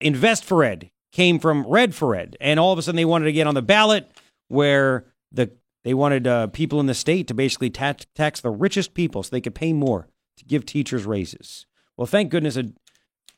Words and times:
Invest 0.00 0.44
for 0.44 0.64
Ed 0.64 0.90
came 1.12 1.38
from 1.38 1.66
Red 1.66 1.94
for 1.94 2.14
Ed, 2.14 2.36
and 2.40 2.60
all 2.60 2.72
of 2.72 2.78
a 2.78 2.82
sudden 2.82 2.96
they 2.96 3.04
wanted 3.04 3.26
to 3.26 3.32
get 3.32 3.46
on 3.46 3.54
the 3.54 3.62
ballot 3.62 4.10
where 4.48 5.06
the 5.32 5.50
they 5.82 5.94
wanted 5.94 6.26
uh, 6.26 6.46
people 6.48 6.78
in 6.80 6.86
the 6.86 6.94
state 6.94 7.26
to 7.28 7.34
basically 7.34 7.70
tax, 7.70 8.06
tax 8.14 8.40
the 8.40 8.50
richest 8.50 8.92
people 8.94 9.22
so 9.22 9.30
they 9.30 9.40
could 9.40 9.54
pay 9.54 9.72
more 9.72 10.08
to 10.36 10.44
give 10.44 10.66
teachers 10.66 11.06
raises. 11.06 11.66
Well, 11.96 12.06
thank 12.06 12.30
goodness 12.30 12.56
it, 12.56 12.74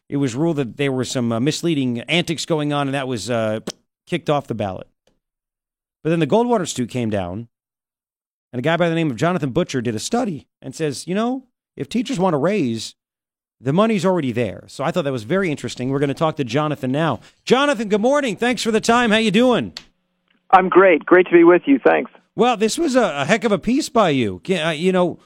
it 0.09 0.17
was 0.17 0.35
ruled 0.35 0.56
that 0.56 0.77
there 0.77 0.93
were 0.93 1.04
some 1.04 1.30
uh, 1.30 1.40
misleading 1.40 2.01
antics 2.01 2.45
going 2.45 2.73
on, 2.73 2.89
and 2.89 2.95
that 2.95 3.07
was 3.07 3.31
uh, 3.31 3.61
kicked 4.07 4.29
off 4.29 4.49
the 4.49 4.55
ballot. 4.55 4.89
But 6.03 6.11
then 6.11 6.19
the 6.19 6.27
Goldwater 6.27 6.61
Institute 6.61 6.91
came 6.91 7.11
down, 7.11 7.49
and 8.53 8.59
a 8.59 8.63
guy 8.63 8.77
by 8.77 8.89
the 8.89 8.95
name 8.95 9.11
of 9.11 9.17
Jonathan 9.17 9.51
Butcher 9.51 9.81
did 9.81 9.95
a 9.95 10.01
study 10.01 10.49
and 10.61 10.75
says, 10.75 11.07
you 11.07 11.15
know, 11.15 11.47
if 11.77 11.89
teachers 11.89 12.19
want 12.19 12.35
to 12.35 12.39
raise, 12.39 12.97
the 13.63 13.73
money's 13.73 14.05
already 14.05 14.33
there. 14.33 14.65
So 14.67 14.83
I 14.83 14.91
thought 14.91 15.05
that 15.05 15.13
was 15.13 15.23
very 15.23 15.51
interesting. 15.51 15.91
We're 15.91 16.01
going 16.01 16.09
to 16.09 16.15
talk 16.15 16.37
to 16.37 16.45
Jonathan 16.45 16.91
now. 16.91 17.21
Jonathan, 17.45 17.89
good 17.89 18.01
morning. 18.01 18.37
Thanks 18.37 18.62
for 18.62 18.73
the 18.73 18.80
time. 18.80 19.11
How 19.11 19.19
you 19.19 19.30
doing? 19.30 19.73
I'm 20.51 20.69
great. 20.69 21.07
Great 21.07 21.27
to 21.27 21.33
be 21.33 21.45
with 21.45 21.62
you. 21.67 21.79
Thanks. 21.79 22.11
Well, 22.34 22.56
this 22.56 22.77
was 22.77 22.97
a, 22.97 23.25
heck 23.25 23.45
of 23.45 23.53
a 23.53 23.59
piece 23.59 23.89
by 23.89 24.11
you. 24.11 24.43
Uh, 24.51 24.70
you 24.70 24.91
know, 24.91 25.20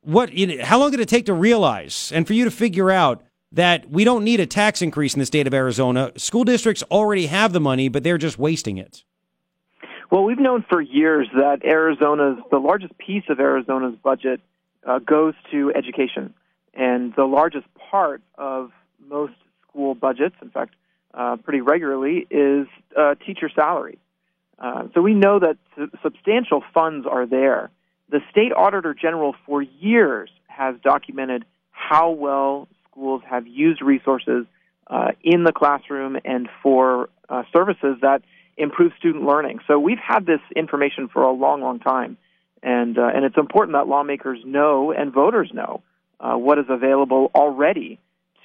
what? 0.00 0.32
You 0.32 0.46
know, 0.46 0.64
how 0.64 0.78
long 0.78 0.90
did 0.90 1.00
it 1.00 1.08
take 1.08 1.26
to 1.26 1.34
realize 1.34 2.10
and 2.14 2.26
for 2.26 2.32
you 2.32 2.44
to 2.44 2.50
figure 2.50 2.90
out 2.90 3.22
that 3.52 3.90
we 3.90 4.04
don't 4.04 4.24
need 4.24 4.40
a 4.40 4.46
tax 4.46 4.80
increase 4.80 5.14
in 5.14 5.20
the 5.20 5.26
state 5.26 5.46
of 5.46 5.54
Arizona? 5.54 6.12
School 6.16 6.44
districts 6.44 6.82
already 6.90 7.26
have 7.26 7.52
the 7.52 7.60
money, 7.60 7.88
but 7.88 8.02
they're 8.02 8.18
just 8.18 8.38
wasting 8.38 8.78
it. 8.78 9.04
Well, 10.10 10.24
we've 10.24 10.38
known 10.38 10.64
for 10.68 10.80
years 10.80 11.28
that 11.34 11.64
Arizona's 11.64 12.38
the 12.50 12.58
largest 12.58 12.96
piece 12.96 13.24
of 13.28 13.40
Arizona's 13.40 13.96
budget 14.02 14.40
uh, 14.86 15.00
goes 15.00 15.34
to 15.50 15.72
education, 15.74 16.34
and 16.78 17.12
the 17.16 17.24
largest 17.24 17.66
part 17.90 18.22
of 18.36 18.70
most 19.04 19.34
school 19.68 19.94
budgets, 19.94 20.36
in 20.40 20.48
fact, 20.50 20.74
uh, 21.12 21.36
pretty 21.36 21.60
regularly, 21.60 22.26
is 22.30 22.68
uh, 22.96 23.16
teacher 23.16 23.50
salary. 23.54 23.98
Uh, 24.58 24.84
so 24.94 25.02
we 25.02 25.12
know 25.12 25.40
that 25.40 25.56
su- 25.76 25.90
substantial 26.02 26.62
funds 26.72 27.06
are 27.10 27.26
there. 27.26 27.70
The 28.10 28.20
state 28.30 28.52
auditor 28.56 28.94
general 28.94 29.34
for 29.44 29.60
years 29.60 30.30
has 30.46 30.76
documented 30.82 31.44
how 31.72 32.10
well 32.10 32.68
schools 32.90 33.22
have 33.28 33.46
used 33.46 33.82
resources 33.82 34.46
uh, 34.86 35.08
in 35.22 35.42
the 35.44 35.52
classroom 35.52 36.16
and 36.24 36.48
for 36.62 37.08
uh, 37.28 37.42
services 37.52 37.96
that 38.02 38.22
improve 38.56 38.92
student 38.98 39.24
learning. 39.24 39.58
So 39.66 39.78
we've 39.78 39.98
had 39.98 40.26
this 40.26 40.40
information 40.54 41.08
for 41.08 41.22
a 41.22 41.32
long, 41.32 41.60
long 41.60 41.80
time, 41.80 42.16
and 42.62 42.98
uh, 42.98 43.10
and 43.14 43.24
it's 43.24 43.36
important 43.36 43.74
that 43.74 43.86
lawmakers 43.86 44.40
know 44.44 44.92
and 44.92 45.12
voters 45.12 45.50
know 45.52 45.82
uh, 46.20 46.34
what 46.34 46.58
is 46.58 46.66
available 46.68 47.30
already 47.34 47.98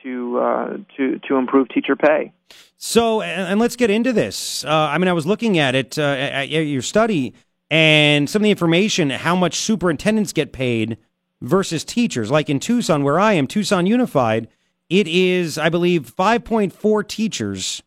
to 0.03 0.39
uh, 0.39 0.77
to 0.97 1.19
to 1.27 1.35
improve 1.37 1.69
teacher 1.69 1.95
pay. 1.95 2.31
So, 2.77 3.21
and, 3.21 3.59
let's 3.59 3.75
get 3.75 3.89
into 3.89 4.13
this. 4.13 4.65
Uh, 4.65 4.69
I 4.69 4.97
mean, 4.97 5.07
I 5.07 5.13
was 5.13 5.25
looking 5.25 5.57
at 5.57 5.73
it, 5.73 5.97
uh, 5.97 6.01
at 6.01 6.49
your 6.49 6.81
study, 6.81 7.33
and 7.71 8.29
some 8.29 8.41
of 8.41 8.43
the 8.43 8.51
information, 8.51 9.09
how 9.09 9.35
much 9.35 9.55
superintendents 9.55 10.33
get 10.33 10.51
paid 10.51 10.97
versus 11.41 11.83
teachers. 11.83 12.29
Like 12.29 12.49
in 12.49 12.59
Tucson, 12.59 13.03
where 13.03 13.19
I 13.19 13.33
am, 13.33 13.47
Tucson 13.47 13.85
Unified, 13.85 14.49
it 14.89 15.07
is, 15.07 15.57
I 15.57 15.69
believe, 15.69 16.13
5.4 16.15 17.07
teachers 17.07 17.81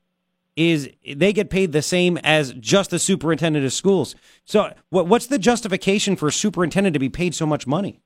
is 0.57 0.89
they 1.07 1.35
get 1.35 1.51
paid 1.51 1.73
the 1.73 1.83
same 1.83 2.17
as 2.25 2.55
just 2.55 2.91
the 2.91 2.99
superintendent 2.99 3.65
of 3.65 3.73
schools. 3.73 4.15
So, 4.45 4.73
what, 4.89 5.07
what's 5.07 5.27
the 5.27 5.39
justification 5.39 6.17
for 6.17 6.29
a 6.29 6.33
superintendent 6.33 6.95
to 6.95 7.01
be 7.01 7.11
paid 7.11 7.35
so 7.35 7.45
much 7.45 7.67
money? 7.67 8.01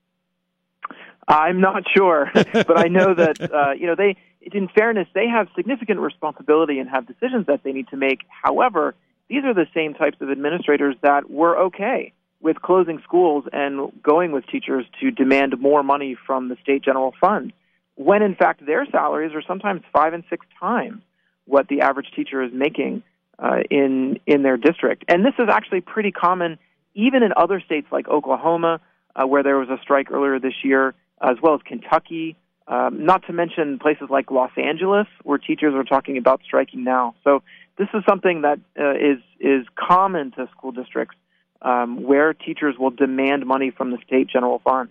I'm 1.31 1.61
not 1.61 1.85
sure, 1.97 2.31
but 2.35 2.79
I 2.79 2.89
know 2.89 3.15
that 3.15 3.41
uh, 3.41 3.73
you 3.73 3.87
know 3.87 3.95
they. 3.95 4.17
In 4.43 4.69
fairness, 4.69 5.07
they 5.15 5.29
have 5.29 5.49
significant 5.55 6.01
responsibility 6.01 6.79
and 6.79 6.89
have 6.89 7.07
decisions 7.07 7.47
that 7.47 7.63
they 7.63 7.73
need 7.73 7.89
to 7.89 7.97
make. 7.97 8.21
However, 8.43 8.95
these 9.29 9.45
are 9.45 9.53
the 9.53 9.67
same 9.75 9.93
types 9.93 10.17
of 10.23 10.31
administrators 10.31 10.97
that 11.03 11.31
were 11.31 11.57
okay 11.67 12.15
with 12.41 12.61
closing 12.63 13.01
schools 13.05 13.45
and 13.53 13.93
going 14.03 14.33
with 14.33 14.47
teachers 14.47 14.87
to 15.01 15.11
demand 15.11 15.61
more 15.61 15.83
money 15.83 16.17
from 16.27 16.49
the 16.49 16.57
state 16.63 16.83
general 16.83 17.13
fund, 17.21 17.53
when 17.97 18.23
in 18.23 18.35
fact 18.35 18.65
their 18.65 18.87
salaries 18.91 19.33
are 19.35 19.43
sometimes 19.47 19.83
five 19.93 20.15
and 20.15 20.25
six 20.31 20.47
times 20.59 21.03
what 21.45 21.69
the 21.69 21.83
average 21.83 22.11
teacher 22.17 22.43
is 22.43 22.51
making 22.53 23.03
uh, 23.39 23.59
in 23.71 24.19
in 24.27 24.43
their 24.43 24.57
district. 24.57 25.05
And 25.07 25.25
this 25.25 25.35
is 25.39 25.49
actually 25.51 25.83
pretty 25.83 26.13
common 26.13 26.59
even 26.95 27.23
in 27.23 27.33
other 27.37 27.61
states 27.61 27.87
like 27.93 28.09
Oklahoma, 28.09 28.81
uh, 29.15 29.27
where 29.27 29.43
there 29.43 29.59
was 29.59 29.69
a 29.69 29.79
strike 29.83 30.11
earlier 30.11 30.39
this 30.39 30.65
year, 30.65 30.95
as 31.21 31.37
well 31.43 31.55
as 31.55 31.61
Kentucky. 31.65 32.37
Um, 32.67 33.05
not 33.05 33.27
to 33.27 33.33
mention 33.33 33.79
places 33.79 34.09
like 34.11 34.31
Los 34.31 34.53
Angeles, 34.57 35.07
where 35.25 35.39
teachers 35.39 35.75
are 35.75 35.83
talking 35.83 36.17
about 36.19 36.41
striking 36.45 36.85
now. 36.85 37.17
So 37.25 37.43
this 37.79 37.89
is 37.95 38.03
something 38.09 38.43
that 38.43 38.61
uh, 38.79 38.93
is 38.93 39.19
is 39.41 39.67
common 39.75 40.31
to 40.33 40.49
school 40.57 40.71
districts, 40.71 41.17
um, 41.63 42.03
where 42.05 42.33
teachers 42.33 42.77
will 42.79 42.91
demand 42.91 43.45
money 43.47 43.71
from 43.71 43.91
the 43.91 43.99
state 44.07 44.29
general 44.29 44.61
fund. 44.61 44.91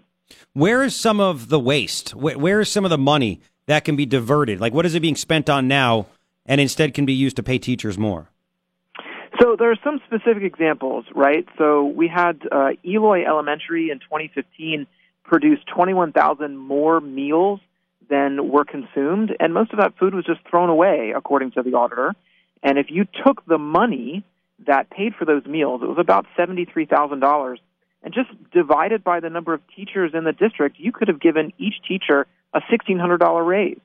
Where 0.54 0.84
is 0.84 0.96
some 0.96 1.20
of 1.20 1.50
the 1.50 1.60
waste? 1.60 2.14
where 2.16 2.60
is 2.60 2.70
some 2.70 2.84
of 2.84 2.92
the 2.92 2.98
money 2.98 3.40
that 3.68 3.86
can 3.86 3.96
be 3.96 4.06
diverted? 4.06 4.60
Like, 4.60 4.74
what 4.74 4.86
is 4.86 4.96
it 4.96 5.00
being 5.00 5.16
spent 5.16 5.50
on 5.50 5.68
now 5.68 6.08
and 6.46 6.60
instead 6.60 6.94
can 6.94 7.06
be 7.06 7.14
used 7.14 7.36
to 7.38 7.44
pay 7.44 7.60
teachers 7.60 7.98
more? 7.98 8.30
So 9.42 9.56
there 9.58 9.72
are 9.72 9.80
some 9.84 10.02
specific 10.06 10.44
examples, 10.44 11.06
right? 11.16 11.46
So 11.58 11.86
we 11.86 12.10
had 12.10 12.42
uh, 12.52 12.72
Eloy 12.86 13.24
Elementary 13.26 13.90
in 13.90 14.00
2015 14.00 14.86
produce 15.30 15.60
21,000 15.74 16.58
more 16.58 17.00
meals 17.00 17.60
than 18.10 18.50
were 18.50 18.66
consumed, 18.66 19.36
and 19.40 19.54
most 19.54 19.72
of 19.72 19.80
that 19.80 19.98
food 19.98 20.16
was 20.16 20.26
just 20.26 20.40
thrown 20.50 20.70
away, 20.70 21.14
according 21.16 21.52
to 21.52 21.62
the 21.62 21.76
auditor. 21.76 22.16
And 22.64 22.78
if 22.78 22.88
you 22.90 23.06
took 23.26 23.46
the 23.46 23.60
money 23.60 24.24
that 24.66 24.90
paid 24.90 25.14
for 25.16 25.26
those 25.26 25.46
meals, 25.46 25.82
it 25.84 25.88
was 25.88 26.00
about 26.00 26.26
$73,000, 26.38 27.58
and 28.02 28.14
just 28.14 28.30
divided 28.52 29.04
by 29.04 29.20
the 29.20 29.30
number 29.30 29.54
of 29.54 29.62
teachers 29.76 30.12
in 30.14 30.24
the 30.24 30.34
district, 30.34 30.78
you 30.80 30.92
could 30.92 31.08
have 31.08 31.22
given 31.22 31.54
each 31.60 31.76
teacher 31.88 32.26
a 32.54 32.62
$1,600 32.62 33.46
raise. 33.46 33.80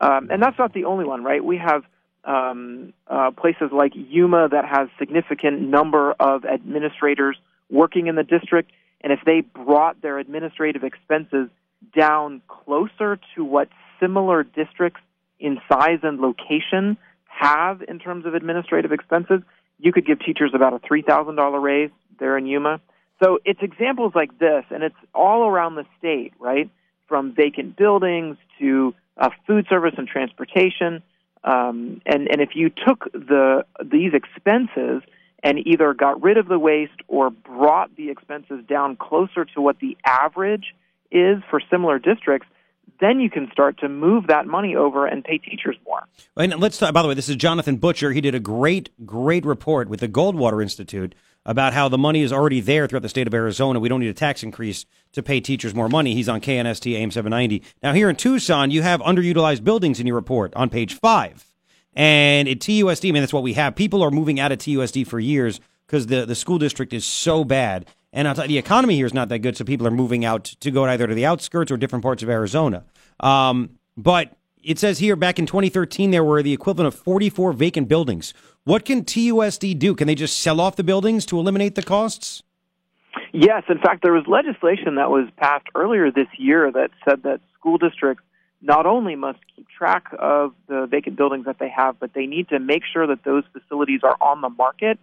Um, 0.00 0.28
and 0.30 0.42
that's 0.42 0.58
not 0.58 0.74
the 0.74 0.84
only 0.84 1.06
one, 1.06 1.24
right? 1.24 1.42
We 1.42 1.56
have 1.56 1.84
um, 2.24 2.92
uh, 3.06 3.30
places 3.30 3.70
like 3.72 3.92
Yuma 3.94 4.48
that 4.50 4.64
has 4.66 4.88
significant 4.98 5.60
number 5.62 6.12
of 6.12 6.44
administrators 6.44 7.38
working 7.70 8.08
in 8.08 8.14
the 8.16 8.22
district, 8.22 8.70
and 9.04 9.12
if 9.12 9.20
they 9.26 9.42
brought 9.42 10.00
their 10.00 10.18
administrative 10.18 10.82
expenses 10.82 11.50
down 11.96 12.40
closer 12.48 13.20
to 13.36 13.44
what 13.44 13.68
similar 14.00 14.42
districts 14.42 15.02
in 15.38 15.60
size 15.70 15.98
and 16.02 16.20
location 16.20 16.96
have 17.26 17.82
in 17.86 17.98
terms 17.98 18.24
of 18.24 18.34
administrative 18.34 18.92
expenses, 18.92 19.42
you 19.78 19.92
could 19.92 20.06
give 20.06 20.20
teachers 20.20 20.52
about 20.54 20.72
a 20.72 20.78
$3,000 20.78 21.62
raise 21.62 21.90
there 22.18 22.38
in 22.38 22.46
Yuma. 22.46 22.80
So 23.22 23.38
it's 23.44 23.60
examples 23.60 24.12
like 24.14 24.38
this, 24.38 24.64
and 24.70 24.82
it's 24.82 24.96
all 25.14 25.46
around 25.46 25.74
the 25.74 25.84
state, 25.98 26.32
right? 26.40 26.70
From 27.06 27.34
vacant 27.34 27.76
buildings 27.76 28.38
to 28.58 28.94
uh, 29.18 29.28
food 29.46 29.66
service 29.68 29.94
and 29.98 30.08
transportation. 30.08 31.02
Um, 31.44 32.00
and, 32.06 32.28
and 32.28 32.40
if 32.40 32.50
you 32.54 32.70
took 32.70 33.12
the, 33.12 33.66
these 33.84 34.14
expenses 34.14 35.02
and 35.44 35.58
either 35.66 35.92
got 35.92 36.20
rid 36.22 36.38
of 36.38 36.48
the 36.48 36.58
waste 36.58 37.02
or 37.06 37.30
brought 37.30 37.94
the 37.96 38.10
expenses 38.10 38.64
down 38.66 38.96
closer 38.96 39.44
to 39.44 39.60
what 39.60 39.78
the 39.78 39.96
average 40.04 40.74
is 41.12 41.42
for 41.50 41.60
similar 41.70 41.98
districts, 41.98 42.48
then 42.98 43.20
you 43.20 43.28
can 43.28 43.50
start 43.52 43.78
to 43.78 43.88
move 43.88 44.28
that 44.28 44.46
money 44.46 44.74
over 44.74 45.06
and 45.06 45.22
pay 45.22 45.36
teachers 45.36 45.76
more. 45.86 46.02
And 46.36 46.58
let's 46.58 46.78
talk, 46.78 46.94
by 46.94 47.02
the 47.02 47.08
way, 47.08 47.14
this 47.14 47.28
is 47.28 47.36
Jonathan 47.36 47.76
Butcher. 47.76 48.12
He 48.12 48.22
did 48.22 48.34
a 48.34 48.40
great, 48.40 48.88
great 49.04 49.44
report 49.44 49.88
with 49.88 50.00
the 50.00 50.08
Goldwater 50.08 50.62
Institute 50.62 51.14
about 51.44 51.74
how 51.74 51.90
the 51.90 51.98
money 51.98 52.22
is 52.22 52.32
already 52.32 52.60
there 52.60 52.86
throughout 52.86 53.02
the 53.02 53.08
state 53.10 53.26
of 53.26 53.34
Arizona. 53.34 53.78
We 53.78 53.90
don't 53.90 54.00
need 54.00 54.08
a 54.08 54.14
tax 54.14 54.42
increase 54.42 54.86
to 55.12 55.22
pay 55.22 55.40
teachers 55.40 55.74
more 55.74 55.90
money. 55.90 56.14
He's 56.14 56.28
on 56.28 56.40
KNST 56.40 56.94
AM 56.94 57.10
790. 57.10 57.62
Now, 57.82 57.92
here 57.92 58.08
in 58.08 58.16
Tucson, 58.16 58.70
you 58.70 58.80
have 58.80 59.00
underutilized 59.02 59.62
buildings 59.62 60.00
in 60.00 60.06
your 60.06 60.16
report 60.16 60.54
on 60.54 60.70
page 60.70 60.94
five. 60.94 61.44
And 61.94 62.48
at 62.48 62.58
TUSD, 62.58 63.08
I 63.08 63.12
mean, 63.12 63.22
that's 63.22 63.32
what 63.32 63.42
we 63.42 63.52
have. 63.54 63.76
People 63.76 64.02
are 64.02 64.10
moving 64.10 64.40
out 64.40 64.52
of 64.52 64.58
TUSD 64.58 65.06
for 65.06 65.20
years 65.20 65.60
because 65.86 66.06
the, 66.06 66.26
the 66.26 66.34
school 66.34 66.58
district 66.58 66.92
is 66.92 67.04
so 67.04 67.44
bad. 67.44 67.86
And 68.12 68.28
the 68.36 68.58
economy 68.58 68.94
here 68.94 69.06
is 69.06 69.14
not 69.14 69.28
that 69.30 69.40
good, 69.40 69.56
so 69.56 69.64
people 69.64 69.86
are 69.86 69.92
moving 69.92 70.24
out 70.24 70.44
to 70.44 70.70
go 70.70 70.84
either 70.84 71.06
to 71.06 71.14
the 71.14 71.26
outskirts 71.26 71.72
or 71.72 71.76
different 71.76 72.04
parts 72.04 72.22
of 72.22 72.28
Arizona. 72.28 72.84
Um, 73.20 73.70
but 73.96 74.36
it 74.62 74.78
says 74.78 74.98
here 74.98 75.16
back 75.16 75.38
in 75.38 75.46
2013, 75.46 76.10
there 76.10 76.24
were 76.24 76.42
the 76.42 76.52
equivalent 76.52 76.94
of 76.94 76.94
44 76.94 77.52
vacant 77.52 77.88
buildings. 77.88 78.32
What 78.64 78.84
can 78.84 79.04
TUSD 79.04 79.78
do? 79.78 79.94
Can 79.94 80.06
they 80.06 80.14
just 80.14 80.38
sell 80.38 80.60
off 80.60 80.76
the 80.76 80.84
buildings 80.84 81.26
to 81.26 81.38
eliminate 81.38 81.74
the 81.74 81.82
costs? 81.82 82.42
Yes. 83.32 83.64
In 83.68 83.78
fact, 83.78 84.02
there 84.02 84.12
was 84.12 84.24
legislation 84.28 84.94
that 84.94 85.10
was 85.10 85.28
passed 85.36 85.66
earlier 85.74 86.10
this 86.10 86.28
year 86.38 86.70
that 86.70 86.90
said 87.08 87.24
that 87.24 87.40
school 87.58 87.78
districts 87.78 88.22
not 88.62 88.86
only 88.86 89.16
must 89.16 89.40
track 89.76 90.06
of 90.18 90.54
the 90.68 90.86
vacant 90.86 91.16
buildings 91.16 91.46
that 91.46 91.58
they 91.58 91.68
have, 91.68 91.98
but 91.98 92.12
they 92.14 92.26
need 92.26 92.48
to 92.48 92.58
make 92.58 92.82
sure 92.90 93.06
that 93.06 93.24
those 93.24 93.44
facilities 93.52 94.00
are 94.02 94.16
on 94.20 94.40
the 94.40 94.48
market, 94.48 94.98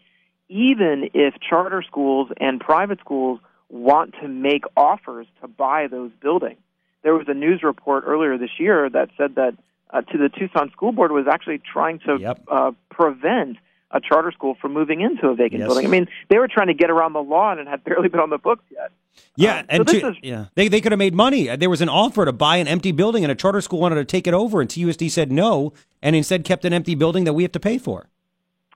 even 0.50 1.10
if 1.14 1.34
charter 1.48 1.84
schools 1.86 2.30
and 2.40 2.60
private 2.60 3.00
schools 3.00 3.40
want 3.70 4.14
to 4.22 4.28
make 4.28 4.64
offers 4.76 5.28
to 5.42 5.48
buy 5.48 5.88
those 5.88 6.12
buildings. 6.22 6.60
There 7.04 7.14
was 7.14 7.28
a 7.28 7.34
news 7.34 7.64
report 7.64 8.04
earlier 8.06 8.38
this 8.38 8.60
year 8.60 8.90
that 8.90 9.10
said 9.18 9.36
that 9.36 9.54
uh, 9.90 10.02
to 10.02 10.18
the 10.18 10.30
Tucson 10.30 10.72
School 10.72 10.92
Board 10.92 11.12
was 11.12 11.26
actually 11.30 11.60
trying 11.60 12.00
to 12.00 12.18
Yep. 12.20 12.44
uh, 12.50 12.72
prevent 12.90 13.58
a 13.94 14.00
charter 14.00 14.32
school 14.32 14.56
from 14.62 14.74
moving 14.74 15.02
into 15.02 15.28
a 15.28 15.36
vacant 15.36 15.60
Yes. 15.60 15.68
building. 15.68 15.86
I 15.86 15.90
mean, 15.90 16.08
they 16.30 16.38
were 16.40 16.48
trying 16.48 16.68
to 16.68 16.74
get 16.74 16.90
around 16.90 17.14
the 17.14 17.22
law 17.24 17.52
and 17.52 17.68
had 17.68 17.84
barely 17.86 18.10
been 18.10 18.20
on 18.20 18.30
the 18.30 18.38
books 18.38 18.64
yet. 18.72 18.92
Yeah, 19.36 19.60
Um, 19.60 19.66
and 19.70 19.90
so 19.90 20.00
to- 20.00 20.08
is- 20.10 20.16
yeah, 20.24 20.46
they 20.56 20.68
they 20.70 20.80
could 20.82 20.92
have 20.92 21.00
made 21.00 21.14
money. 21.14 21.54
There 21.56 21.70
was 21.70 21.82
an 21.82 21.90
offer 21.90 22.26
to 22.26 22.32
buy 22.34 22.58
an 22.58 22.68
empty 22.68 22.92
building, 22.92 23.24
and 23.24 23.32
a 23.32 23.36
charter 23.36 23.62
school 23.62 23.80
wanted 23.80 23.96
to 23.96 24.06
take 24.06 24.26
it 24.28 24.34
over, 24.34 24.62
and 24.62 24.70
TUSD 24.70 25.10
said 25.10 25.32
no, 25.32 25.74
and 26.02 26.16
instead 26.16 26.44
kept 26.46 26.64
an 26.66 26.74
empty 26.74 26.96
building 26.96 27.26
that 27.26 27.34
we 27.34 27.44
have 27.44 27.52
to 27.52 27.60
pay 27.60 27.78
for. 27.78 28.08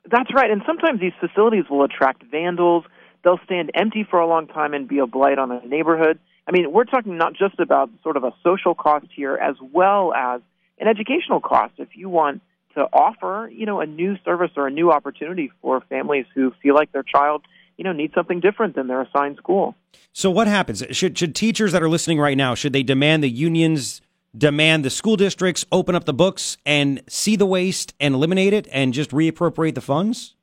That's 0.10 0.32
right. 0.34 0.52
And 0.52 0.62
sometimes 0.66 1.00
these 1.00 1.14
facilities 1.20 1.66
will 1.70 1.84
attract 1.84 2.24
vandals. 2.24 2.84
They'll 3.24 3.40
stand 3.46 3.72
empty 3.74 4.04
for 4.08 4.20
a 4.20 4.28
long 4.28 4.46
time 4.48 4.74
and 4.74 4.88
be 4.88 5.00
a 5.00 5.08
blight 5.08 5.40
on 5.40 5.52
a 5.52 5.66
neighborhood. 5.66 6.20
I 6.48 6.52
mean, 6.52 6.72
we're 6.72 6.84
talking 6.84 7.18
not 7.18 7.34
just 7.34 7.60
about 7.60 7.90
sort 8.04 8.18
of 8.18 8.24
a 8.24 8.32
social 8.44 8.76
cost 8.76 9.08
here 9.16 9.36
as 9.36 9.56
well 9.74 10.14
as 10.14 10.42
an 10.78 10.88
educational 10.88 11.40
cost. 11.40 11.74
If 11.80 11.96
you 11.96 12.08
want 12.08 12.42
to 12.76 12.82
offer, 12.94 13.50
you 13.52 13.66
know, 13.66 13.82
a 13.82 13.86
new 13.86 14.18
service 14.24 14.52
or 14.56 14.68
a 14.68 14.72
new 14.72 14.92
opportunity 14.92 15.52
for 15.62 15.82
families 15.90 16.26
who 16.34 16.54
feel 16.62 16.76
like 16.76 16.92
their 16.92 17.04
child, 17.04 17.44
you 17.78 17.84
know, 17.84 17.92
needs 17.92 18.14
something 18.14 18.40
different 18.40 18.76
than 18.76 18.88
their 18.88 19.02
assigned 19.02 19.38
school. 19.38 19.76
So 20.14 20.30
what 20.30 20.48
happens? 20.48 20.84
Should 20.92 21.18
should 21.18 21.36
teachers 21.36 21.72
that 21.72 21.82
are 21.82 21.90
listening 21.90 22.20
right 22.20 22.38
now 22.38 22.56
should 22.56 22.74
they 22.74 22.84
demand 22.84 23.24
the 23.24 23.30
unions 23.30 24.02
demand 24.38 24.84
the 24.84 24.90
school 24.90 25.16
districts 25.16 25.66
open 25.72 25.96
up 25.96 26.06
the 26.06 26.14
books 26.14 26.58
and 26.66 27.02
see 27.08 27.36
the 27.36 27.46
waste 27.46 27.94
and 28.00 28.14
eliminate 28.14 28.54
it 28.54 28.68
and 28.72 28.94
just 28.94 29.12
reappropriate 29.12 29.76
the 29.76 29.82
funds? 29.82 30.36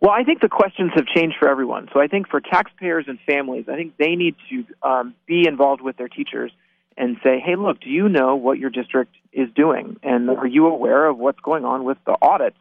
Well, 0.00 0.12
I 0.12 0.22
think 0.22 0.40
the 0.40 0.48
questions 0.48 0.92
have 0.94 1.06
changed 1.06 1.36
for 1.38 1.48
everyone. 1.48 1.88
So 1.94 2.00
I 2.00 2.08
think 2.08 2.28
for 2.28 2.40
taxpayers 2.40 3.06
and 3.08 3.18
families, 3.26 3.66
I 3.68 3.76
think 3.76 3.96
they 3.96 4.16
need 4.16 4.36
to 4.50 4.64
um, 4.86 5.14
be 5.26 5.46
involved 5.48 5.80
with 5.80 5.96
their 5.96 6.08
teachers 6.08 6.52
and 6.96 7.16
say, 7.22 7.40
hey, 7.40 7.56
look, 7.56 7.80
do 7.80 7.90
you 7.90 8.08
know 8.08 8.36
what 8.36 8.58
your 8.58 8.70
district 8.70 9.14
is 9.32 9.48
doing? 9.54 9.96
And 10.02 10.30
are 10.30 10.46
you 10.46 10.66
aware 10.66 11.06
of 11.06 11.18
what's 11.18 11.40
going 11.40 11.64
on 11.64 11.84
with 11.84 11.98
the 12.06 12.16
audits 12.22 12.56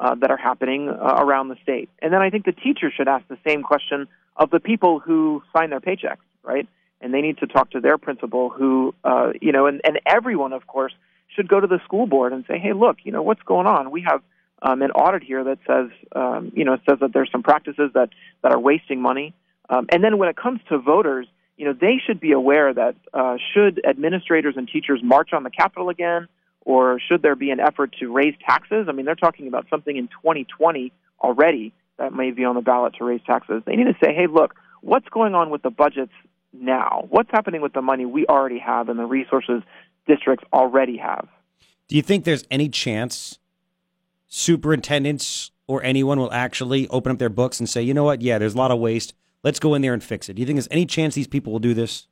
uh, 0.00 0.14
that 0.16 0.30
are 0.30 0.36
happening 0.36 0.88
uh, 0.88 1.16
around 1.18 1.48
the 1.48 1.56
state? 1.62 1.90
And 2.00 2.12
then 2.12 2.22
I 2.22 2.30
think 2.30 2.44
the 2.44 2.52
teachers 2.52 2.94
should 2.96 3.08
ask 3.08 3.26
the 3.28 3.38
same 3.46 3.62
question 3.62 4.08
of 4.36 4.50
the 4.50 4.60
people 4.60 5.00
who 5.00 5.42
sign 5.54 5.70
their 5.70 5.80
paychecks, 5.80 6.24
right? 6.42 6.66
And 7.00 7.12
they 7.12 7.20
need 7.20 7.38
to 7.38 7.46
talk 7.46 7.70
to 7.72 7.80
their 7.80 7.98
principal 7.98 8.48
who, 8.48 8.94
uh, 9.04 9.32
you 9.40 9.52
know, 9.52 9.66
and, 9.66 9.80
and 9.84 10.00
everyone, 10.06 10.52
of 10.52 10.66
course, 10.66 10.92
should 11.28 11.48
go 11.48 11.60
to 11.60 11.66
the 11.66 11.80
school 11.84 12.06
board 12.06 12.32
and 12.32 12.44
say, 12.48 12.58
hey, 12.58 12.72
look, 12.72 12.98
you 13.02 13.12
know, 13.12 13.22
what's 13.22 13.42
going 13.42 13.66
on? 13.66 13.90
We 13.90 14.02
have 14.02 14.22
um, 14.62 14.80
an 14.82 14.92
audit 14.92 15.22
here 15.22 15.44
that 15.44 15.58
says, 15.66 15.90
um, 16.16 16.52
you 16.54 16.64
know, 16.64 16.78
says 16.88 16.98
that 17.00 17.12
there's 17.12 17.30
some 17.30 17.42
practices 17.42 17.90
that, 17.94 18.10
that 18.42 18.52
are 18.52 18.58
wasting 18.58 19.00
money. 19.00 19.34
Um, 19.68 19.86
and 19.90 20.02
then 20.02 20.16
when 20.18 20.28
it 20.28 20.36
comes 20.36 20.60
to 20.68 20.78
voters, 20.78 21.26
you 21.56 21.64
know, 21.64 21.72
they 21.72 22.00
should 22.04 22.20
be 22.20 22.32
aware 22.32 22.72
that 22.72 22.96
uh, 23.12 23.36
should 23.52 23.84
administrators 23.84 24.54
and 24.56 24.68
teachers 24.68 25.00
march 25.02 25.32
on 25.32 25.42
the 25.44 25.50
Capitol 25.50 25.88
again, 25.88 26.28
or 26.62 26.98
should 26.98 27.22
there 27.22 27.36
be 27.36 27.50
an 27.50 27.60
effort 27.60 27.94
to 28.00 28.12
raise 28.12 28.34
taxes? 28.46 28.86
I 28.88 28.92
mean, 28.92 29.06
they're 29.06 29.14
talking 29.14 29.46
about 29.46 29.66
something 29.70 29.96
in 29.96 30.08
2020 30.08 30.92
already 31.20 31.72
that 31.98 32.12
may 32.12 32.32
be 32.32 32.44
on 32.44 32.54
the 32.54 32.60
ballot 32.60 32.94
to 32.98 33.04
raise 33.04 33.20
taxes. 33.24 33.62
They 33.66 33.76
need 33.76 33.84
to 33.84 33.96
say, 34.02 34.14
hey, 34.14 34.26
look, 34.26 34.54
what's 34.80 35.08
going 35.08 35.34
on 35.34 35.50
with 35.50 35.62
the 35.62 35.70
budgets 35.70 36.12
now? 36.52 37.06
What's 37.08 37.30
happening 37.30 37.60
with 37.60 37.72
the 37.72 37.82
money 37.82 38.04
we 38.04 38.26
already 38.26 38.58
have 38.58 38.88
and 38.88 38.98
the 38.98 39.06
resources 39.06 39.62
districts 40.06 40.44
already 40.52 40.96
have? 40.96 41.28
Do 41.86 41.96
you 41.96 42.02
think 42.02 42.24
there's 42.24 42.44
any 42.50 42.68
chance 42.68 43.38
superintendents 44.26 45.52
or 45.66 45.82
anyone 45.82 46.18
will 46.18 46.32
actually 46.32 46.88
open 46.88 47.12
up 47.12 47.18
their 47.18 47.28
books 47.28 47.60
and 47.60 47.68
say, 47.68 47.82
you 47.82 47.94
know 47.94 48.04
what, 48.04 48.20
yeah, 48.20 48.38
there's 48.38 48.54
a 48.54 48.58
lot 48.58 48.70
of 48.70 48.78
waste. 48.78 49.14
Let's 49.44 49.60
go 49.60 49.74
in 49.74 49.82
there 49.82 49.92
and 49.92 50.02
fix 50.02 50.28
it. 50.28 50.34
Do 50.34 50.40
you 50.40 50.46
think 50.46 50.56
there's 50.56 50.68
any 50.70 50.86
chance 50.86 51.14
these 51.14 51.28
people 51.28 51.52
will 51.52 51.60
do 51.60 51.74
this? 51.74 52.08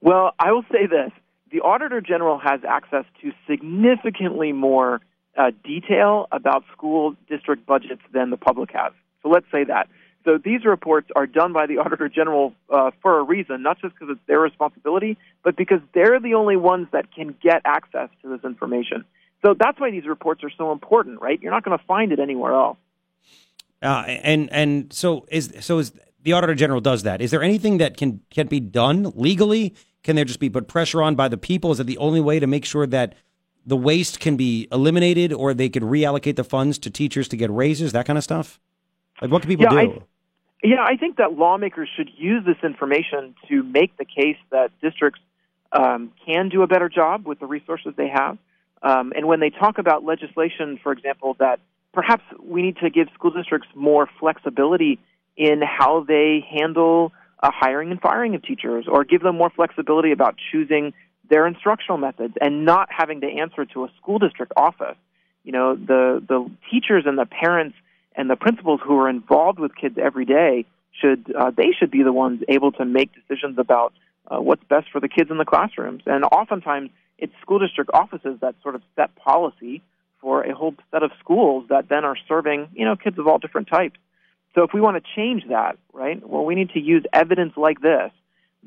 Well, 0.00 0.32
I 0.38 0.52
will 0.52 0.64
say 0.72 0.86
this. 0.86 1.10
The 1.52 1.60
Auditor 1.60 2.00
General 2.00 2.38
has 2.38 2.60
access 2.66 3.04
to 3.20 3.32
significantly 3.48 4.52
more 4.52 5.00
uh, 5.36 5.50
detail 5.64 6.28
about 6.30 6.64
school 6.72 7.16
district 7.28 7.66
budgets 7.66 8.02
than 8.12 8.30
the 8.30 8.36
public 8.36 8.70
has. 8.72 8.92
So 9.22 9.28
let's 9.28 9.46
say 9.50 9.64
that. 9.64 9.88
So 10.24 10.38
these 10.42 10.64
reports 10.64 11.08
are 11.16 11.26
done 11.26 11.52
by 11.52 11.66
the 11.66 11.78
Auditor 11.78 12.08
General 12.08 12.54
uh, 12.68 12.90
for 13.02 13.18
a 13.18 13.22
reason, 13.22 13.62
not 13.62 13.80
just 13.80 13.94
because 13.94 14.08
it's 14.10 14.26
their 14.26 14.38
responsibility, 14.40 15.18
but 15.42 15.56
because 15.56 15.80
they're 15.94 16.20
the 16.20 16.34
only 16.34 16.56
ones 16.56 16.88
that 16.92 17.12
can 17.12 17.34
get 17.42 17.62
access 17.64 18.10
to 18.22 18.28
this 18.28 18.44
information. 18.44 19.04
So 19.42 19.54
that's 19.58 19.80
why 19.80 19.90
these 19.90 20.06
reports 20.06 20.44
are 20.44 20.50
so 20.56 20.72
important, 20.72 21.20
right? 21.20 21.40
You're 21.40 21.52
not 21.52 21.64
going 21.64 21.76
to 21.76 21.84
find 21.86 22.12
it 22.12 22.20
anywhere 22.20 22.52
else. 22.52 22.76
Uh, 23.82 24.04
and 24.06 24.52
and 24.52 24.92
so 24.92 25.26
is 25.30 25.54
so 25.60 25.78
is 25.78 25.92
the 26.22 26.32
auditor 26.32 26.54
general 26.54 26.80
does 26.80 27.02
that. 27.04 27.20
Is 27.20 27.30
there 27.30 27.42
anything 27.42 27.78
that 27.78 27.96
can 27.96 28.20
can 28.30 28.46
be 28.46 28.60
done 28.60 29.12
legally? 29.14 29.74
Can 30.02 30.16
there 30.16 30.24
just 30.24 30.40
be 30.40 30.48
put 30.48 30.68
pressure 30.68 31.02
on 31.02 31.14
by 31.14 31.28
the 31.28 31.36
people? 31.36 31.72
Is 31.72 31.80
it 31.80 31.86
the 31.86 31.98
only 31.98 32.20
way 32.20 32.40
to 32.40 32.46
make 32.46 32.64
sure 32.64 32.86
that 32.86 33.14
the 33.66 33.76
waste 33.76 34.20
can 34.20 34.36
be 34.36 34.66
eliminated, 34.72 35.32
or 35.32 35.52
they 35.52 35.68
could 35.68 35.82
reallocate 35.82 36.36
the 36.36 36.44
funds 36.44 36.78
to 36.78 36.90
teachers 36.90 37.28
to 37.28 37.36
get 37.36 37.50
raises, 37.50 37.92
that 37.92 38.06
kind 38.06 38.16
of 38.16 38.24
stuff? 38.24 38.58
Like, 39.20 39.30
what 39.30 39.42
can 39.42 39.50
people 39.50 39.66
Yeah, 39.70 39.84
do? 39.84 40.02
Yeah, 40.62 40.82
I 40.82 40.96
think 40.96 41.16
that 41.16 41.34
lawmakers 41.34 41.88
should 41.94 42.10
use 42.16 42.44
this 42.44 42.56
information 42.62 43.34
to 43.48 43.62
make 43.62 43.96
the 43.96 44.04
case 44.04 44.36
that 44.50 44.70
districts 44.80 45.20
um, 45.72 46.12
can 46.26 46.48
do 46.48 46.62
a 46.62 46.66
better 46.66 46.88
job 46.88 47.26
with 47.26 47.38
the 47.38 47.46
resources 47.46 47.92
they 47.96 48.08
have. 48.08 48.38
Um, 48.82 49.12
and 49.14 49.26
when 49.26 49.40
they 49.40 49.50
talk 49.50 49.78
about 49.78 50.04
legislation, 50.04 50.78
for 50.82 50.92
example, 50.92 51.36
that 51.38 51.60
perhaps 51.92 52.24
we 52.42 52.62
need 52.62 52.78
to 52.78 52.90
give 52.90 53.08
school 53.14 53.30
districts 53.30 53.68
more 53.74 54.08
flexibility 54.18 54.98
in 55.40 55.62
how 55.62 56.04
they 56.06 56.44
handle 56.50 57.12
uh, 57.42 57.50
hiring 57.50 57.90
and 57.90 58.00
firing 58.00 58.34
of 58.34 58.42
teachers, 58.42 58.84
or 58.86 59.04
give 59.04 59.22
them 59.22 59.38
more 59.38 59.48
flexibility 59.48 60.12
about 60.12 60.36
choosing 60.52 60.92
their 61.30 61.46
instructional 61.46 61.96
methods 61.96 62.34
and 62.42 62.66
not 62.66 62.88
having 62.90 63.22
to 63.22 63.26
answer 63.26 63.64
to 63.64 63.84
a 63.84 63.88
school 63.96 64.18
district 64.18 64.52
office. 64.54 64.98
You 65.42 65.52
know, 65.52 65.74
the 65.74 66.22
the 66.28 66.50
teachers 66.70 67.04
and 67.06 67.16
the 67.16 67.24
parents 67.24 67.74
and 68.14 68.28
the 68.28 68.36
principals 68.36 68.80
who 68.84 68.98
are 68.98 69.08
involved 69.08 69.58
with 69.58 69.74
kids 69.74 69.96
every 69.96 70.26
day 70.26 70.66
should 71.00 71.34
uh, 71.34 71.50
they 71.56 71.70
should 71.78 71.90
be 71.90 72.02
the 72.02 72.12
ones 72.12 72.42
able 72.48 72.72
to 72.72 72.84
make 72.84 73.10
decisions 73.14 73.58
about 73.58 73.94
uh, 74.30 74.38
what's 74.42 74.62
best 74.64 74.88
for 74.92 75.00
the 75.00 75.08
kids 75.08 75.30
in 75.30 75.38
the 75.38 75.46
classrooms. 75.46 76.02
And 76.04 76.24
oftentimes, 76.24 76.90
it's 77.16 77.32
school 77.40 77.58
district 77.58 77.90
offices 77.94 78.36
that 78.42 78.56
sort 78.62 78.74
of 78.74 78.82
set 78.94 79.16
policy 79.16 79.80
for 80.20 80.42
a 80.42 80.54
whole 80.54 80.74
set 80.90 81.02
of 81.02 81.12
schools 81.18 81.64
that 81.70 81.88
then 81.88 82.04
are 82.04 82.16
serving 82.28 82.68
you 82.74 82.84
know 82.84 82.96
kids 82.96 83.18
of 83.18 83.26
all 83.26 83.38
different 83.38 83.68
types. 83.68 83.98
So 84.54 84.62
if 84.62 84.70
we 84.74 84.80
want 84.80 85.02
to 85.02 85.10
change 85.14 85.44
that, 85.48 85.78
right, 85.92 86.26
well, 86.28 86.44
we 86.44 86.54
need 86.54 86.70
to 86.70 86.80
use 86.80 87.04
evidence 87.12 87.52
like 87.56 87.80
this 87.80 88.10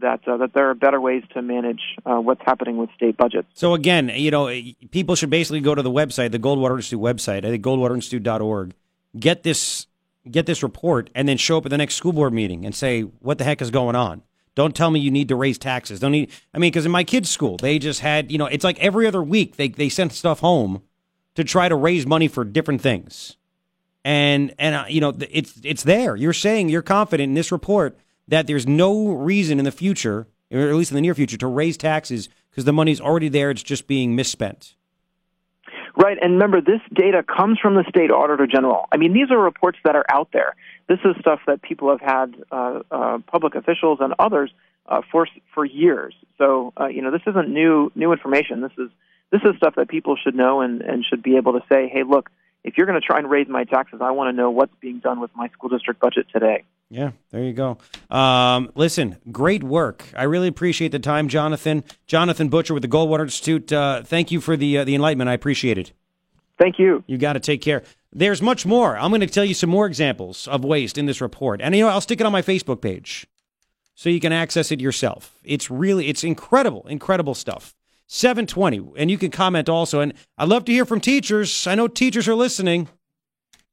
that 0.01 0.27
uh, 0.27 0.37
that 0.37 0.53
there 0.53 0.69
are 0.69 0.73
better 0.73 0.99
ways 0.99 1.23
to 1.33 1.41
manage 1.41 1.81
uh, 2.05 2.15
what's 2.15 2.41
happening 2.43 2.77
with 2.77 2.89
state 2.95 3.17
budgets. 3.17 3.47
So 3.53 3.73
again, 3.73 4.09
you 4.15 4.31
know, 4.31 4.47
people 4.91 5.15
should 5.15 5.29
basically 5.29 5.61
go 5.61 5.75
to 5.75 5.81
the 5.81 5.91
website, 5.91 6.31
the 6.31 6.39
Goldwater 6.39 6.75
Institute 6.75 6.99
website, 6.99 7.45
I 7.45 7.49
think 7.49 7.63
goldwaterinstitute.org, 7.63 8.73
get 9.19 9.43
this 9.43 9.87
get 10.29 10.45
this 10.45 10.63
report, 10.63 11.09
and 11.13 11.27
then 11.27 11.37
show 11.37 11.57
up 11.57 11.65
at 11.65 11.69
the 11.69 11.77
next 11.77 11.95
school 11.95 12.13
board 12.13 12.33
meeting 12.33 12.65
and 12.65 12.73
say, 12.73 13.01
"What 13.01 13.37
the 13.37 13.43
heck 13.43 13.61
is 13.61 13.71
going 13.71 13.95
on?" 13.95 14.23
Don't 14.55 14.75
tell 14.75 14.91
me 14.91 14.99
you 14.99 15.11
need 15.11 15.27
to 15.29 15.35
raise 15.35 15.57
taxes. 15.57 15.99
Don't 15.99 16.11
need. 16.11 16.31
I 16.53 16.59
mean, 16.59 16.71
because 16.71 16.85
in 16.85 16.91
my 16.91 17.03
kids' 17.03 17.29
school, 17.29 17.57
they 17.57 17.79
just 17.79 18.01
had, 18.01 18.31
you 18.31 18.37
know, 18.37 18.45
it's 18.45 18.63
like 18.63 18.79
every 18.79 19.07
other 19.07 19.21
week 19.21 19.57
they 19.57 19.67
they 19.67 19.89
sent 19.89 20.13
stuff 20.13 20.39
home 20.39 20.81
to 21.35 21.43
try 21.43 21.67
to 21.67 21.75
raise 21.75 22.05
money 22.05 22.27
for 22.27 22.43
different 22.43 22.81
things, 22.81 23.37
and 24.03 24.53
and 24.59 24.75
uh, 24.75 24.85
you 24.87 25.01
know, 25.01 25.13
it's 25.31 25.59
it's 25.63 25.83
there. 25.83 26.15
You're 26.15 26.33
saying 26.33 26.69
you're 26.69 26.81
confident 26.81 27.29
in 27.29 27.33
this 27.33 27.51
report 27.51 27.97
that 28.27 28.47
there's 28.47 28.67
no 28.67 29.09
reason 29.09 29.59
in 29.59 29.65
the 29.65 29.71
future, 29.71 30.27
or 30.51 30.69
at 30.69 30.75
least 30.75 30.91
in 30.91 30.95
the 30.95 31.01
near 31.01 31.15
future, 31.15 31.37
to 31.37 31.47
raise 31.47 31.77
taxes 31.77 32.29
because 32.49 32.65
the 32.65 32.73
money's 32.73 33.01
already 33.01 33.29
there. 33.29 33.49
It's 33.49 33.63
just 33.63 33.87
being 33.87 34.15
misspent. 34.15 34.75
Right, 35.95 36.17
and 36.19 36.33
remember, 36.33 36.59
this 36.59 36.81
data 36.91 37.23
comes 37.23 37.59
from 37.59 37.75
the 37.75 37.83
state 37.87 38.09
auditor 38.09 38.47
general. 38.47 38.87
I 38.91 38.97
mean, 38.97 39.13
these 39.13 39.29
are 39.29 39.37
reports 39.37 39.77
that 39.85 39.95
are 39.95 40.05
out 40.09 40.29
there. 40.33 40.55
This 40.87 40.97
is 41.05 41.15
stuff 41.19 41.41
that 41.45 41.61
people 41.61 41.89
have 41.89 42.01
had, 42.01 42.35
uh, 42.51 42.79
uh, 42.89 43.19
public 43.27 43.53
officials 43.53 43.99
and 44.01 44.15
others, 44.17 44.51
uh, 44.87 45.01
for 45.11 45.27
for 45.53 45.63
years. 45.63 46.13
So, 46.37 46.73
uh, 46.79 46.87
you 46.87 47.01
know, 47.01 47.11
this 47.11 47.21
isn't 47.27 47.47
new 47.47 47.91
new 47.95 48.11
information. 48.11 48.61
This 48.61 48.71
is 48.77 48.89
this 49.31 49.41
is 49.43 49.55
stuff 49.57 49.75
that 49.75 49.87
people 49.87 50.15
should 50.15 50.35
know 50.35 50.61
and, 50.61 50.81
and 50.81 51.05
should 51.05 51.23
be 51.23 51.37
able 51.37 51.53
to 51.53 51.61
say, 51.71 51.87
hey, 51.87 52.03
look, 52.03 52.29
if 52.63 52.77
you're 52.77 52.85
going 52.85 52.99
to 52.99 53.05
try 53.05 53.19
and 53.19 53.29
raise 53.29 53.47
my 53.47 53.65
taxes, 53.65 53.99
I 54.01 54.11
want 54.11 54.33
to 54.33 54.41
know 54.41 54.49
what's 54.49 54.73
being 54.79 54.99
done 54.99 55.19
with 55.19 55.31
my 55.35 55.49
school 55.49 55.69
district 55.69 55.99
budget 55.99 56.27
today. 56.31 56.63
Yeah, 56.89 57.11
there 57.31 57.43
you 57.43 57.53
go. 57.53 57.77
Um, 58.09 58.71
listen, 58.75 59.17
great 59.31 59.63
work. 59.63 60.05
I 60.15 60.23
really 60.23 60.47
appreciate 60.47 60.91
the 60.91 60.99
time, 60.99 61.27
Jonathan. 61.27 61.83
Jonathan 62.05 62.49
Butcher 62.49 62.73
with 62.73 62.83
the 62.83 62.89
Goldwater 62.89 63.23
Institute. 63.23 63.73
Uh, 63.73 64.03
thank 64.03 64.31
you 64.31 64.39
for 64.39 64.55
the 64.55 64.77
uh, 64.77 64.83
the 64.83 64.95
enlightenment. 64.95 65.29
I 65.29 65.33
appreciate 65.33 65.77
it. 65.77 65.91
Thank 66.59 66.77
you. 66.77 67.03
You 67.07 67.17
got 67.17 67.33
to 67.33 67.39
take 67.39 67.61
care. 67.61 67.83
There's 68.11 68.41
much 68.41 68.65
more. 68.65 68.95
I'm 68.95 69.09
going 69.09 69.21
to 69.21 69.27
tell 69.27 69.43
you 69.43 69.55
some 69.55 69.71
more 69.71 69.87
examples 69.87 70.47
of 70.47 70.63
waste 70.63 70.99
in 70.99 71.07
this 71.07 71.19
report, 71.19 71.61
and 71.61 71.75
you 71.75 71.83
know 71.83 71.89
I'll 71.89 72.01
stick 72.01 72.19
it 72.19 72.25
on 72.25 72.31
my 72.31 72.43
Facebook 72.43 72.79
page 72.79 73.25
so 73.95 74.09
you 74.09 74.19
can 74.19 74.31
access 74.31 74.71
it 74.71 74.79
yourself. 74.79 75.39
It's 75.43 75.71
really 75.71 76.07
it's 76.07 76.23
incredible, 76.23 76.85
incredible 76.87 77.33
stuff. 77.33 77.73
720, 78.07 78.93
and 78.97 79.09
you 79.09 79.17
can 79.17 79.31
comment 79.31 79.69
also. 79.69 79.99
And 79.99 80.13
I'd 80.37 80.49
love 80.49 80.65
to 80.65 80.71
hear 80.71 80.85
from 80.85 80.99
teachers. 80.99 81.65
I 81.67 81.75
know 81.75 81.87
teachers 81.87 82.27
are 82.27 82.35
listening. 82.35 82.89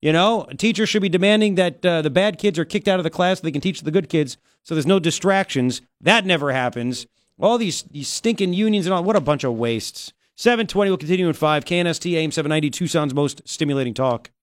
You 0.01 0.13
know, 0.13 0.49
teachers 0.57 0.89
should 0.89 1.03
be 1.03 1.11
demanding 1.11 1.57
that 1.57 1.85
uh, 1.85 2.01
the 2.01 2.11
bad 2.11 2.39
kids 2.39 2.59
are 2.59 2.65
kicked 2.65 2.89
out 2.89 2.99
of 2.99 3.05
the 3.05 3.11
class 3.11 3.39
so 3.39 3.43
they 3.43 3.53
can 3.53 3.61
teach 3.61 3.83
the 3.83 3.91
good 3.91 4.09
kids 4.09 4.39
so 4.63 4.75
there's 4.75 4.87
no 4.87 4.99
distractions. 4.99 5.83
That 6.01 6.25
never 6.25 6.53
happens. 6.53 7.07
All 7.39 7.59
these, 7.59 7.83
these 7.85 8.09
stinking 8.09 8.53
unions 8.53 8.87
and 8.87 8.95
all, 8.95 9.03
what 9.03 9.17
a 9.17 9.21
bunch 9.21 9.45
of 9.45 9.55
wastes. 9.55 10.13
720 10.37 10.91
will 10.91 10.99
continue 10.99 11.29
in 11.29 11.35
5. 11.35 11.65
KNST 11.65 12.15
AM 12.15 12.31
790, 12.31 12.71
Tucson's 12.71 13.15
most 13.15 13.43
stimulating 13.47 13.95
talk. 13.95 14.31